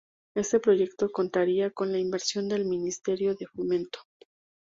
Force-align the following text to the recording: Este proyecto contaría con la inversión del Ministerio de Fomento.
Este 0.33 0.59
proyecto 0.59 1.11
contaría 1.11 1.69
con 1.69 1.91
la 1.91 1.99
inversión 1.99 2.47
del 2.49 2.65
Ministerio 2.65 3.35
de 3.35 3.45
Fomento. 3.45 3.99